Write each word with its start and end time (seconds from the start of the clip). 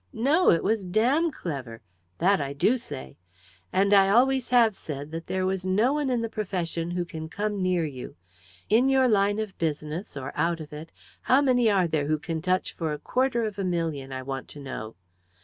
No, 0.13 0.49
it 0.49 0.63
was 0.63 0.83
damn 0.83 1.29
clever! 1.29 1.83
that 2.17 2.41
I 2.41 2.53
do 2.53 2.79
say. 2.79 3.17
And 3.71 3.93
I 3.93 4.09
always 4.09 4.49
have 4.49 4.73
said 4.73 5.11
that 5.11 5.27
there 5.27 5.45
was 5.45 5.63
no 5.63 5.93
one 5.93 6.09
in 6.09 6.21
the 6.21 6.27
profession 6.27 6.89
who 6.89 7.05
can 7.05 7.29
come 7.29 7.61
near 7.61 7.85
you. 7.85 8.15
In 8.67 8.89
your 8.89 9.07
line 9.07 9.37
of 9.37 9.55
business, 9.59 10.17
or 10.17 10.31
out 10.33 10.59
of 10.59 10.73
it, 10.73 10.91
how 11.21 11.39
many 11.39 11.69
are 11.69 11.87
there 11.87 12.07
who 12.07 12.17
can 12.17 12.41
touch 12.41 12.73
for 12.73 12.93
a 12.93 12.97
quarter 12.97 13.43
of 13.45 13.59
a 13.59 13.63
million, 13.63 14.11
I 14.11 14.23
want 14.23 14.47
to 14.47 14.59
know? 14.59 14.95